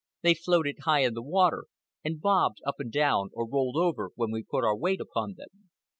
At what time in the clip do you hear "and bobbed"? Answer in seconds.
2.03-2.57